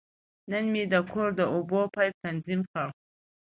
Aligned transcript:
نن 0.51 0.63
مې 0.73 0.83
د 0.93 0.95
کور 1.11 1.29
د 1.39 1.41
اوبو 1.53 1.79
پایپ 1.93 2.13
تنظیم 2.23 2.61
کړ. 2.71 2.87